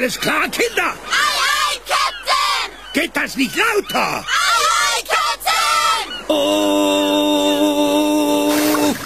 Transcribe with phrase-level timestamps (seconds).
[0.00, 0.94] Alles klar, Kinder?
[1.10, 2.72] Ei, ei, Captain!
[2.94, 4.24] Geht das nicht lauter?
[4.24, 6.24] Ei, ei, Captain!
[6.26, 7.34] Oh!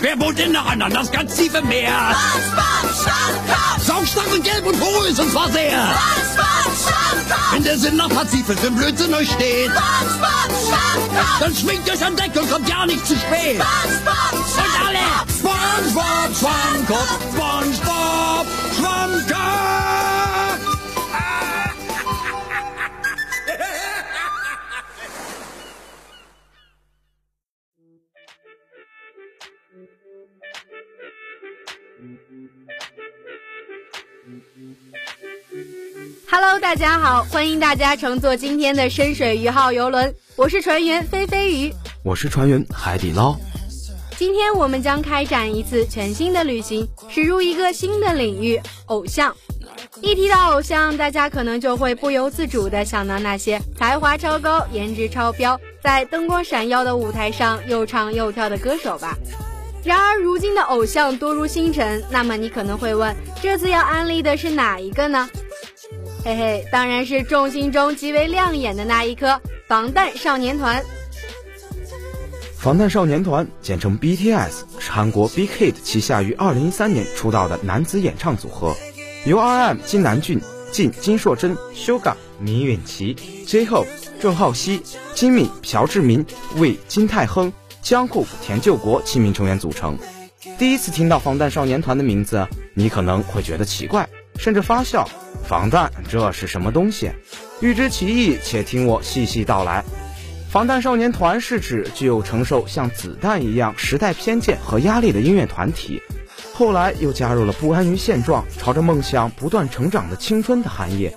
[0.00, 2.14] Wer wohnt denn noch an das ganz tiefe Meer?
[2.14, 3.82] SpongeBob Schwammkopf!
[3.84, 5.98] Saugstach und gelb und hohl ist und zwar sehr.
[6.32, 7.52] SpongeBob Schwammkopf!
[7.52, 11.40] Wenn der Sinn nach Pazifik für Blödsinn euch steht, SpongeBob Schwammkopf!
[11.40, 13.60] dann schwingt euch an Deck und kommt ja nicht zu spät.
[13.60, 15.00] SpongeBob Und alle!
[15.40, 18.46] SpongeBob, Schwammkopf, SpongeBob,
[18.78, 19.93] Schwammkopf!
[36.36, 41.72] Hello，大家好，欢迎大家乘坐今天的深水鱼号游轮，我是船员飞飞鱼。
[42.02, 43.36] 我是船员海底捞。
[44.16, 49.32] 今天我们将开展一次全新的旅行，驶入一个新的领域——偶像。
[50.00, 59.16] 一提到偶像，大家可能就会不由自主地想到那些才华超高、颜值超标，在灯光闪耀的舞台上又唱又跳的歌手吧。
[59.84, 65.30] 然而，如今的偶像多如星辰，那么你可能会问，这次要安利的是哪一个呢？
[66.24, 70.82] 嘿嘿，当然是众星中极为亮眼的那一颗——防弹少年团。
[72.56, 78.74] 防弹少年团，简称 BTS，是韩国 Big Hit 旗下于2013年出道的男子演唱组合，
[79.26, 80.40] 由 RM 金南俊、
[80.72, 83.14] 进金硕珍、Suga 米允琪、
[83.46, 83.86] J-Hope
[84.18, 84.80] 郑浩熙、
[85.14, 86.24] 金敏朴智民、
[86.56, 87.52] 魏金泰亨、
[87.82, 89.98] 江户田救国七名成员组成。
[90.58, 95.08] 第一次听到防弹少年团的名字，你可能会觉得奇怪，甚至发笑。
[95.44, 97.10] 防弹这是什么东西？
[97.60, 99.84] 欲知其意，且听我细细道来。
[100.48, 106.00] 防弹少年团是指具有承受像子弹一样时代偏见和压力的音乐团体，
[106.54, 111.10] 后来又加入了不安于现状、朝着梦想不断成长的青春的含义。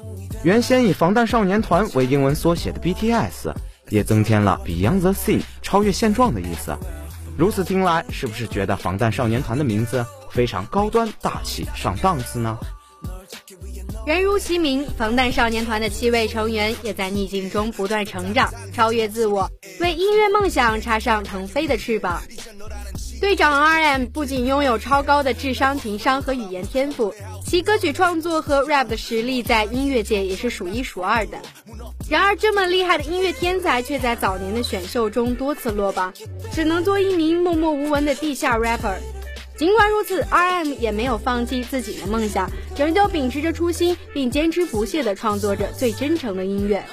[0.43, 3.53] 原先以防弹少年团为英文缩写的 BTS，
[3.89, 6.75] 也增添了 Beyond the Sea 超越现状的意思。
[7.37, 12.57] 如此听来，是不是觉得防弹少年团的名字非常高端大气、上档次呢？
[14.07, 19.51] 人如其名，防弹少年团的七位成员也在逆境中不断成长，超越自我，
[19.81, 22.23] 为音乐梦想插上腾飞的翅膀。
[23.19, 27.13] 队长 RM 不仅拥有超高的智商、情商和语言天赋，
[27.45, 31.37] 其歌曲创作和 rap 的实力在音乐界也是数一数二的。
[32.09, 36.13] 然而，这么厉害的音乐天才却在早年的选秀中多次落榜，
[36.53, 38.95] 只能做一名默默无闻的地下 rapper。
[39.57, 42.47] 尽管如此，RM 也没有放弃自己的梦想，
[42.77, 46.85] 仍旧秉持着初心，并坚持不懈地创作着最真诚的音乐。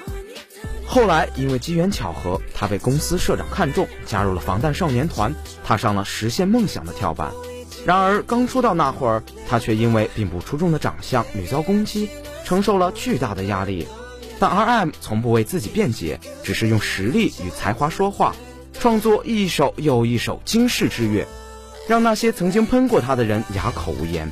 [0.87, 7.33] 后来因为机缘巧合，他被公司社长看中，加入了防弹少年团，踏上了实现梦想的跳板。
[7.85, 12.09] 然而刚出道那会儿，他却因为并不出众的长相屡遭攻击，
[12.47, 13.87] 承受了巨大的压力。
[14.39, 18.35] 但 RM 从不为自己辩解，只是用实力与才华说话，
[18.81, 21.27] 创作一首又一首惊世之乐。
[21.87, 24.31] 让那些曾经喷过他的人哑口无言。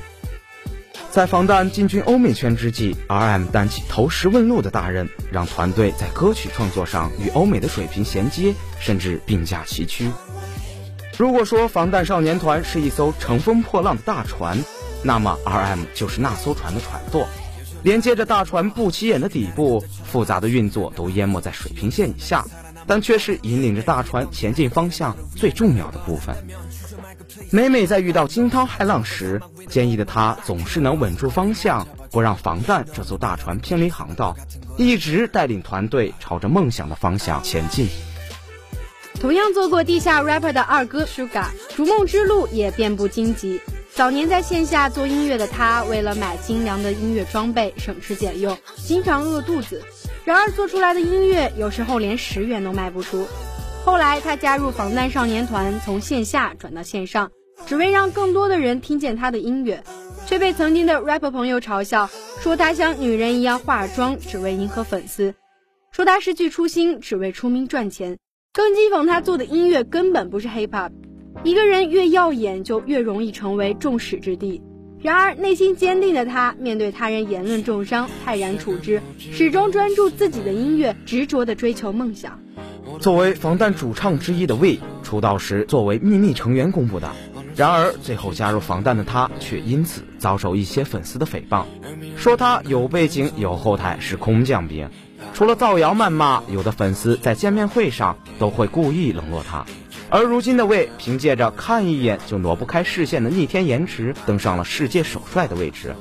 [1.11, 10.11] 在防弹进军欧美圈之际，RM 担起投石问路的大任，让团队在歌曲创作上与欧美的水平衔接，甚至并驾齐驱。
[11.19, 14.57] 如果说防弹少年团是一艘乘风破浪的大船，
[15.03, 17.29] 那么 RM 就是那艘船的船舵，
[17.83, 22.43] 连接着大船不起眼的底部，复杂的运作都淹没在水平线以下，
[22.87, 26.35] 但却是引领着大船前进方向最重要的部分。
[27.51, 34.37] 每每在遇到惊涛骇浪时，坚毅的他总是能稳住方向，不让防弹这艘大船偏离航道，
[34.77, 37.89] 一直带领团队朝着梦想的方向前进。
[39.21, 43.61] 同样做过地下 rapper 的二哥 Sugar，逐梦之路也遍布荆棘。
[43.95, 49.83] 早年在线下做音乐的他，为了买精良的音乐装备，省吃俭用，经常饿肚子。
[50.25, 53.29] 然而做出来的音乐，有时候连十元都卖不出。
[53.85, 57.33] 后来他加入防弹少年团，从线下转到线上，
[57.67, 59.83] 只为让更多的人听见他的音乐，
[60.25, 62.09] 却被曾经的 rapper 朋友嘲笑，
[62.41, 65.35] 说他像女人一样化妆，只为迎合粉丝，
[65.91, 68.17] 说他失去初心，只为出名赚钱，
[68.53, 70.93] 更讥讽他做的音乐根本不是 hip hop。
[71.43, 74.63] 一个人越耀眼，就越容易成为众矢之的。
[75.01, 82.41] 然而内心坚定的他，面对他人言论重伤，泰然处之，始终专注自己的音乐，执着地追求梦想。
[83.03, 87.11] 作为防弹主唱之一的 We，出道时作为秘密成员公布的。
[87.57, 91.65] 然而最后加入防弹的他，却因此遭受一些粉丝的诽谤，
[92.17, 94.89] 说他有背景有后台是空降兵。
[95.35, 99.67] 除了造谣谩骂，有的粉丝在见面会上都会故意冷落他。
[100.09, 105.97] 而如今的魏，凭借着看一眼就挪不开视线的逆天颜值，登上了世界首帅的位置。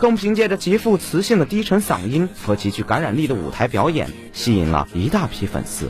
[0.00, 5.88] 更凭借着极富磁性的低沉嗓音和极具感染力的舞台表演，吸引了一大批粉丝。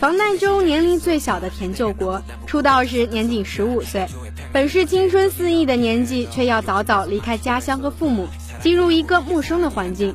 [0.00, 4.06] 防弹中年龄最小的田救国出道时年仅十五岁，
[4.50, 8.26] 本是青春肆意的年纪，却要早早离开家乡和父母，
[8.62, 10.14] 进入一个陌生的环境。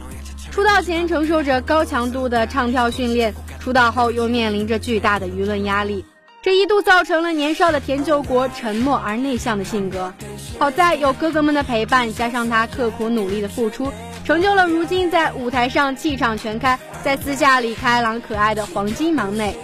[0.49, 6.03] 出道前承受着高强度的唱跳训练，出道后又面临着巨大的舆论压力，
[6.41, 10.11] 这一度造成了年少的田救国沉默而内向的性格。
[10.57, 13.91] 好在有哥哥们的陪伴，加上他刻苦努力的付出，
[14.25, 19.55] 成就了如今在舞台上气场全开，在私下里开朗可爱的黄金忙内。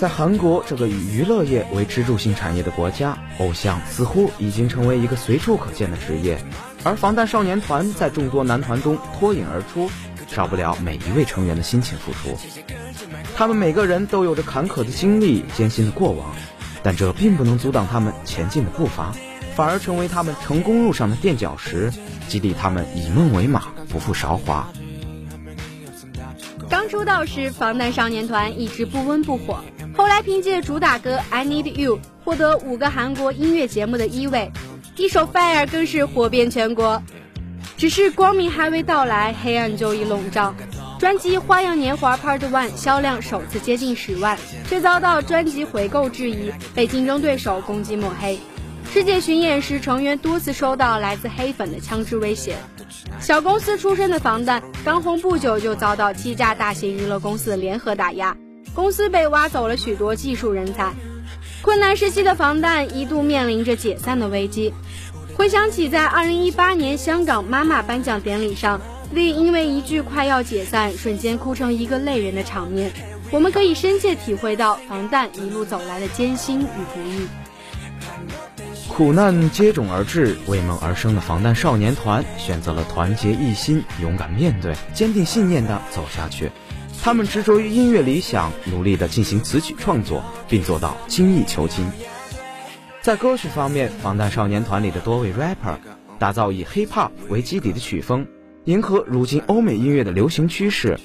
[0.00, 6.38] 在韩国这个以娱乐业为支柱性产业的国家，偶像似乎已经成为一个随处可见的职业。
[6.84, 9.90] 而防弹少年团在众多男团中脱颖而出，
[10.26, 12.34] 少不了每一位成员的辛勤付出。
[13.36, 16.34] 他们每个人都有着坎坷的经历、艰辛的过往，
[16.82, 19.12] 但这并不能阻挡他们前进的步伐，
[19.54, 21.92] 反而成为他们成功路上的垫脚石，
[22.26, 24.66] 激励他们以梦为马，不负韶华。
[26.70, 29.62] 刚出道时，防弹少年团一直不温不火。
[30.00, 34.50] 后来凭借主打歌《I Need You》获得五个韩国音乐节目的一位，
[34.96, 37.02] 一首《Fire》更是火遍全国。
[37.76, 40.54] 只是光明还未到来，黑暗就已笼罩。
[40.98, 44.38] 专辑《花样年华 Part One》销量首次接近十万，
[44.70, 48.38] 却遭到专辑回购质疑，被竞争对手攻击抹黑。
[48.90, 52.56] 世界巡演时，成员多次收到来自黑粉的枪支威胁。
[53.20, 58.34] 小公司出身的防弹刚红不久，就遭到七家大型娱乐公司联合打压。
[58.74, 60.92] 公司被挖走了许多技术人才，
[61.62, 64.72] 困难时期的防弹一度面临着解散的危机。
[65.36, 68.80] 回想起在2018年香港妈妈颁奖典礼上
[69.12, 72.92] ，V 因为一句“快要解散”，瞬间哭成一个泪人的场面，
[73.30, 77.26] 我们可以深切体会到防弹一路走来的艰辛与不易。
[78.88, 86.50] 苦难接踵而至，为梦而生的防弹少年团选择了团结一心，勇敢面对，坚定信念的走下去。
[87.02, 91.90] 他们执着于音乐理想，努力地进行词曲创作，并做到精益求精。
[93.00, 95.78] 在歌曲方面，防弹少年团里的多位 rapper
[96.18, 98.26] 打造以 hip hop 为基底的曲风，
[98.66, 101.00] 迎合如今欧美音乐的流行趋势。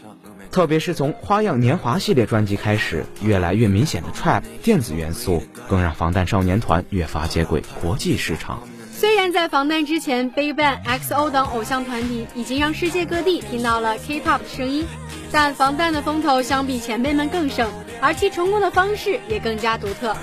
[0.52, 8.68] 特别是从《花样年华》系列专辑开始，越来越明显的 trap 电子元素，更让防弹少年团越发接轨国际市场。
[9.06, 14.84] 虽然在防弹之前，BigBang、XO 等偶像团体已经让世界各地听到了 K-pop 的声音，
[15.32, 17.70] 但防弹的风头相比前辈们更盛，
[18.02, 20.18] 而其成功的方式也更加独特。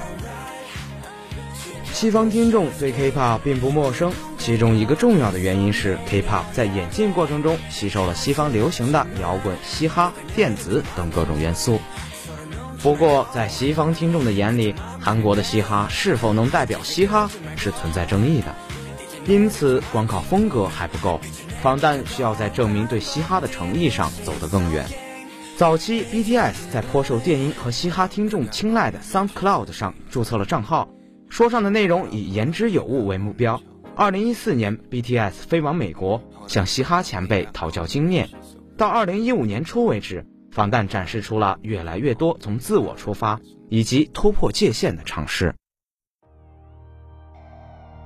[1.93, 11.81] 西方听众对 K-pop 并不陌生，其中一个重要的原因是 K-pop 在演进过程中吸收了西方流行的摇滚、嘻哈、电子等各种元素。
[12.82, 18.52] 不过，在西方听众的眼里，韩国的嘻哈是否能代表嘻哈是存在争议的。
[19.26, 21.20] 因此，光靠风格还不够，
[21.62, 24.84] 防弹需要在证明对嘻哈的诚意上走得更远。
[25.56, 30.88] 早期 BTS 在颇受电音和嘻哈听众青睐的 SoundCloud 上注册了账号，
[31.28, 33.60] 说唱的内容以言之有物为目标。
[33.94, 38.28] 二零一四年，BTS 飞往美国，向嘻哈前辈讨教经验。
[38.76, 40.26] 到二零一五年初为止。
[40.50, 43.40] 防弹展示出了越来越多从自我出发
[43.70, 45.54] 以及突破界限的尝试。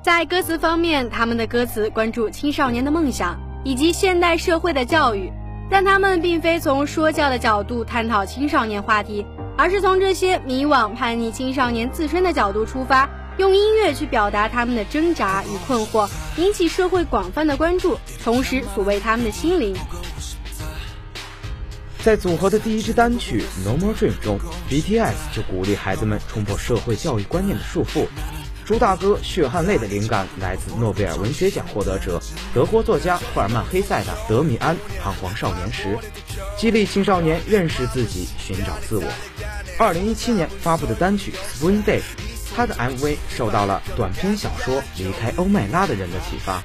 [0.07, 5.33] 在歌词方面，他们的歌词关注青少年的梦想以及现代社会的教育，
[5.69, 9.27] 但他们并非从说教的角度探讨青少年话题，
[9.59, 19.75] 而是从这些迷惘、叛逆青少年自身的角度出发，用音乐去表达他们的挣扎与困惑，引起社会广泛的关注，同时抚慰他们的心灵。
[22.05, 24.39] 在组合的第一支单曲《No More Dream》中
[24.71, 28.07] ，BTS 就鼓励孩子们冲破社会教育观念的束缚。
[28.67, 32.21] 朱大哥《血汗泪》的灵感来自诺贝尔文学奖获得者
[32.53, 35.85] 德国作家赫尔曼·黑塞的《德米安：彷徨少年时》，
[36.61, 39.05] 激励青少年认识自己、寻找自我。
[39.79, 41.33] 二零一七年发布的单曲
[41.65, 42.01] 《Spring Day》，
[42.57, 46.59] 他的 MV 受到了短篇小说《离开欧麦拉的人》的启发，《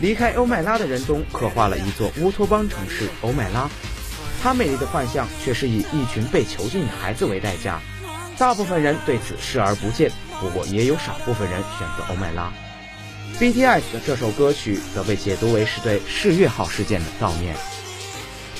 [0.00, 3.68] 离开欧麦拉的人》中刻画了一座乌托邦城市欧麦拉。
[4.40, 7.80] 他美丽的幻象却是以一群被囚禁的孩子为代价，
[8.38, 12.52] 大部分人对此视而不见，不过也有少部分人选择欧麦拉。
[13.38, 17.56] BTS 的这首歌曲则被解读为是对世越号事件的悼念。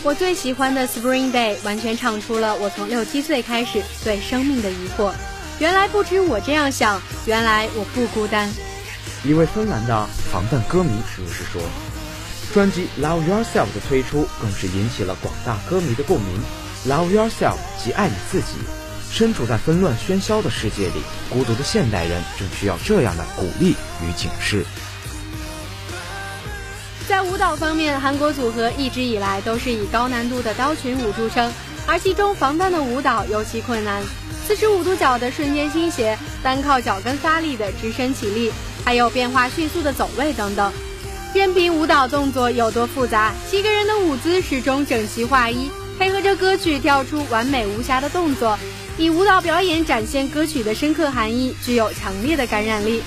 [0.02, 5.12] 我最喜欢的 Spring Day 完全唱出了我从六七岁开始对生命的疑惑。
[5.60, 8.50] 原来不止我这样想，原来我不孤单。
[9.24, 11.62] 一位芬兰的防弹歌迷如是说。
[12.52, 16.40] 专辑《Love Yourself》的推出，更是引起了广大歌迷的共鸣。
[16.86, 18.58] Love Yourself，即爱你自己。
[19.14, 24.66] 身处在纷乱喧嚣的世界里，孤独的现代人正需要这样的鼓励与警示。
[27.08, 31.52] 在舞蹈方面，韩国组合一直以来都是以高难度的刀群舞著称，
[31.86, 34.02] 而其中防弹的舞蹈尤其困难。
[34.48, 38.50] 四十五度角的瞬间倾斜，单靠脚跟发力的直身起立，
[38.84, 40.72] 还有变化迅速的走位等等。
[41.32, 48.58] 任凭舞蹈动作有多复杂，七个人的舞姿始终整齐划一，配合着歌曲跳出完美无瑕的动作，
[48.96, 53.02] 以舞蹈表演展现歌曲的深刻含义，具有强烈的感染力。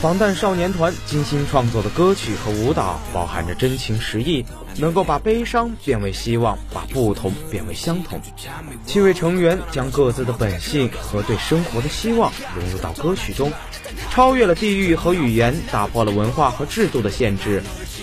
[0.00, 4.44] 防弹少年团精心创作的歌曲和舞蹈，包含着真情实意，
[4.76, 8.20] 能够把悲伤变为希望，把不同变为相同。
[8.86, 13.50] 七位成员将各自的本性和对生活的希望融入到歌曲中，
[14.10, 17.62] 超越了地域和语言，打破了文化和制度的限制。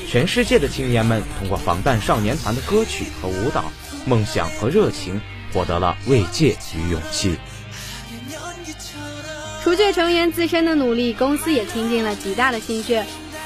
[0.10, 3.64] 全世界的青年们通过防弹少年团的歌曲和舞蹈，
[4.06, 5.22] 梦想和热情，
[5.56, 7.38] 获得了慰藉与勇气。
[9.64, 13.06] 除却成员自身的努力，公司也倾尽了极大的心血。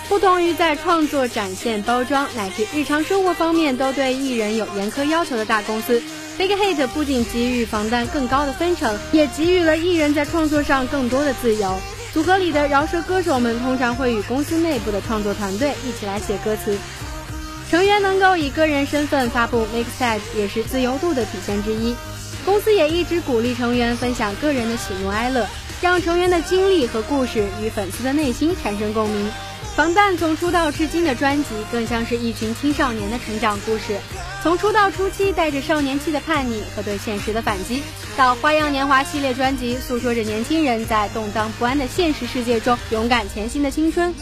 [0.10, 6.02] 不同于在创作、展现、包装乃至日常生活方面都对艺人有严苛要求的大公司
[6.36, 11.80] ，Big Hit 不仅给予防弹更高的分成，也给予了艺人在创作上更多的自由。
[12.12, 16.76] 组合里的饶舌歌手们通常会与公司内部的创作团队一起来写歌词，
[17.70, 21.96] 成员能够以个人身份发布 Mixtape 也是自由度的体现之一。
[22.44, 25.48] 公司也一直鼓励成员分享个人的喜怒哀乐。
[25.82, 29.32] 让成员的经历和故事与粉丝的内心产生共鸣。
[29.78, 33.98] 防弹从出道至今的专辑更像是一群青少年的成长故事，
[34.44, 37.82] 从出道初期带着少年期的叛逆和对现实的反击，
[38.18, 44.14] 到花样年华系列专辑诉说着年轻人在动荡不安的现实世界中勇敢前行的青春。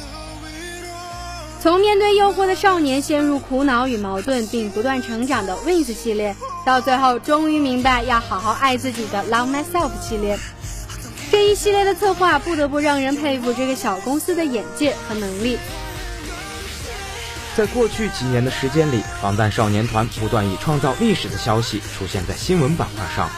[1.68, 6.34] 从面对诱惑的少年陷入苦恼与矛盾并不断成长的 Wins 系列，
[6.66, 10.40] 到最后终于明白要好好爱自己的 Love Myself 系列。
[11.30, 15.58] 这一系列的策划不得不让人佩服这个小公司的眼界和能力。
[17.58, 23.30] 在过去几年的时间里，防弹少年团不断以创造历史的消息出现在新闻板块上。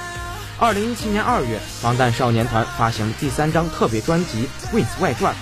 [0.59, 5.33] 二零一七年二月，防弹少年团发行了第三张特别专辑《Wins 外传》，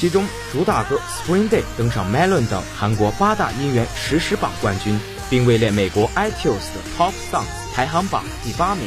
[0.00, 0.98] 其中主打歌
[1.30, 8.86] 《Spring Day》登上 Melon 等韩国八大音源实时榜冠军，并位列美国 iTunes 的 Top Song 排行榜第八名。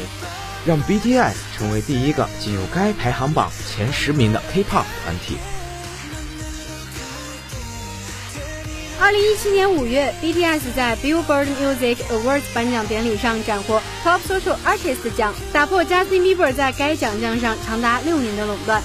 [0.65, 5.37] 让 BTS 成为第一个进入该排行榜前十名的 K-pop 团体。
[8.99, 18.81] 二零一七年五月，BTS 在 Billboard Music Awards 颁奖典礼上斩获 Top Social Artist 奖，打破 Justin Bieber 在该奖项上长达六年的垄断。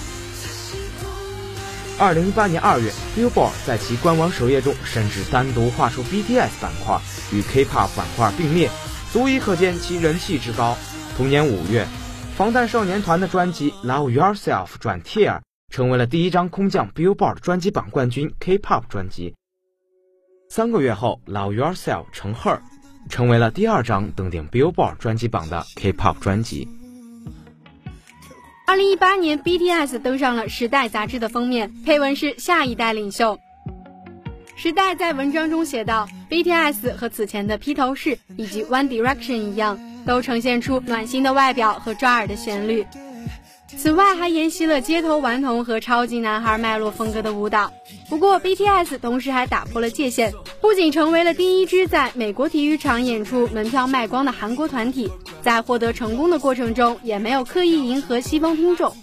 [2.00, 6.96] 二零一八年二月，Billboard 在其官网首页中甚至单独画出 BTS 板块，
[7.32, 8.70] 与 K-pop 板块并列，
[9.12, 10.76] 足以可见其人气之高。
[11.16, 11.84] 同年五月，
[12.36, 15.40] 防弹少年团的专辑《Love Yourself》转 Tear
[15.74, 19.34] 成为了第一张空降 Billboard 专辑榜冠军 K-pop 专辑。
[20.48, 22.60] 三个月后，《Love Yourself》成 Her，
[23.10, 26.68] 成为了第二张登顶 Billboard 专辑榜的 K-pop 专辑。
[28.68, 33.34] 二零一八年，BTS 登上了《时代》杂志的封面，配文是“下一代领袖”。
[34.60, 42.86] 《时代》在文章中写道：“BTS 和此前的披头士以及 One Direction 一样。”都呈现出暖心的外表和抓耳的旋律，
[43.76, 47.72] 此外还沿袭了街头顽童和超级男孩脉络风格的舞蹈。
[48.08, 58.94] 不过，BTS 同时还打破了界限，不仅成为了第一支在美国体育场演出门票卖光的韩国团体，在获得成功的过程中，也没有刻意迎合西方听众。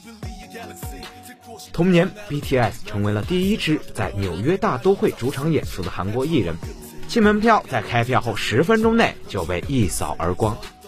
[1.71, 6.55] 同年，BTS 成为了第一支在纽约大都会主场演出的韩国艺人，
[7.07, 10.57] 其门票在开票后十分钟内就被一扫而光。《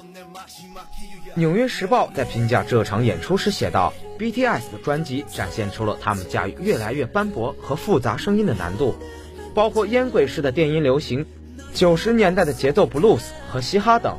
[1.38, 8.96] 纽约时报》在评价这场演出时写道：“BTS 的专辑展现出了他们驾驭越来越斑驳和复杂声音的难度，
[9.53, 11.27] 包括烟鬼式的电音流行、
[11.75, 14.17] 九十年代的节奏 blues 和嘻哈等。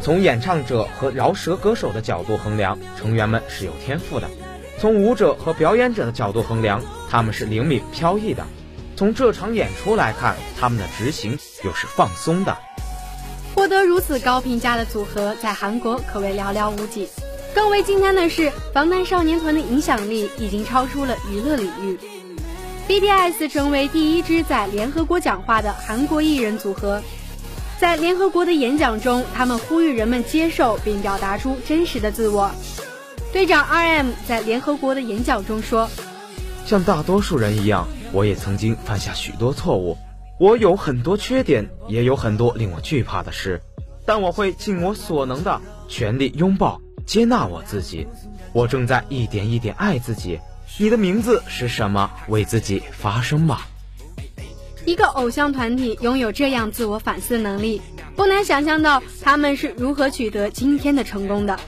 [0.00, 4.26] 从演唱者和饶舌歌手的角度衡量，成员们是有天赋的；
[4.78, 8.44] 从舞者和表演者的角度衡量，他们是灵敏飘逸的；
[8.96, 12.56] 从这场演出来看，他们的执行又是放松的。”
[13.54, 17.08] 获得如此高评价的组合，在韩国可谓寥寥无几。
[17.54, 21.98] 更为惊叹的是，防弹少年团的影响力已经超出了娱乐领域。
[22.88, 27.02] BTS 成为第一支在联合国讲话的韩国艺人组合。
[27.78, 32.50] 在联合国的演讲中，他们呼吁人们接受并表达出真实的自我。
[33.32, 35.88] 队长 RM 在联合国的演讲中说
[36.66, 39.96] ：“像大多数人一样，我也曾经犯下许多错误。”
[40.40, 43.60] 我有很多缺点，也有很多令我惧怕的事，
[44.06, 48.06] 但我会尽我所能的全力拥抱、接纳我自己。
[48.54, 50.40] 我正在一点一点爱自己。
[50.78, 52.10] 你的名字是什么？
[52.28, 53.66] 为自己发声吧。
[54.86, 57.82] 一个偶像团体拥有这样自我反思能力，
[58.16, 61.60] 不难想象到他们是如何取得今天的成功的。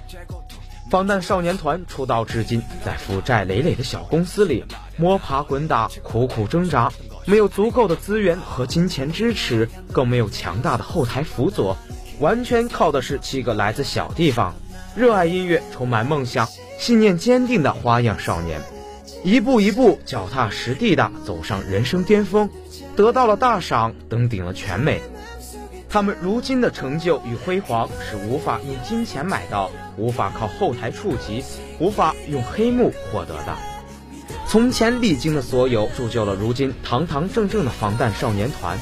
[0.92, 4.62] 防弹少年团出道至今，在负债累累的小公司里
[4.98, 6.92] 摸爬滚打、苦苦挣扎，
[7.24, 11.78] 没有足够的资源和金钱支持，更没有强大的后台辅佐，
[12.20, 14.54] 完全靠的是七个来自小地方、
[14.94, 16.46] 热爱音乐、充满梦想、
[16.78, 18.60] 信念坚定的花样少年，
[19.24, 22.50] 一步一步脚踏实地地走上人生巅峰，
[22.96, 25.00] 得到了大赏，登顶了全美。
[25.92, 31.44] 他们如今的成就与辉煌是无法用金钱买到，无法靠后台触及，
[31.78, 33.54] 无法用黑幕获得的。
[34.48, 38.78] 从前历经的所有，铸就了如今堂堂正正的防弹少年团。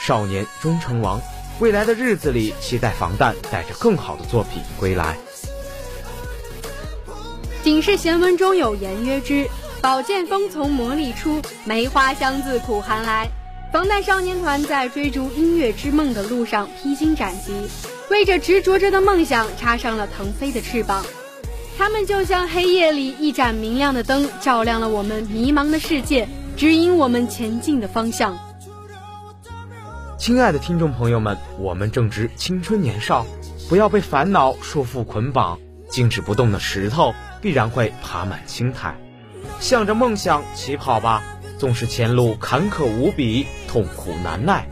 [0.00, 1.20] 少年终成王，
[1.60, 5.16] 未来的日子里，期待防弹带着更好的作品归来。
[7.62, 9.48] 警示贤文中有言曰之
[9.80, 13.28] ：“宝剑锋从磨砺出，梅花香自苦寒来。”
[13.72, 17.52] 防弹少年团在追逐音乐之梦的路上披荆斩棘，
[18.10, 21.04] 为着执着着的梦想插上了腾飞的翅膀。
[21.76, 28.38] 他们就像黑夜里一盏明亮的灯，照亮了我们迷茫的世界，指引我们前进的方向。
[30.16, 33.26] 亲爱的听众朋友们，我们正值青春年少，
[33.68, 35.58] 不要被烦恼束缚捆绑。
[35.90, 38.96] 静止不动的石头必然会爬满青苔，
[39.60, 41.22] 向着梦想起跑吧。
[41.58, 44.68] 纵使前路坎坷无比，痛苦难耐，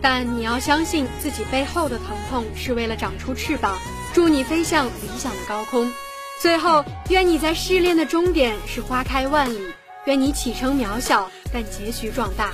[0.00, 3.76] 但你要相信自己背后的疼痛是为了长出翅膀，
[4.14, 5.92] 助你飞向理想的高空。
[6.40, 9.58] 最后，愿你在试炼的终点是花开万里，
[10.06, 12.52] 愿你启程渺小，但结局壮大。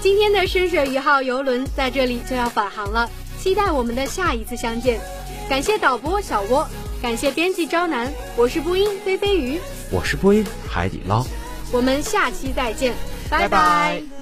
[0.00, 4.98] 今天的深水一号游轮在这里就要返航了，期待我们的下一次相见。
[5.48, 6.66] 感谢导播小窝，
[7.00, 9.60] 感谢编辑朝南，我是播音飞飞鱼。
[9.90, 11.24] 我是播音海底捞，
[11.72, 12.94] 我们下期再见，
[13.30, 14.17] 拜拜。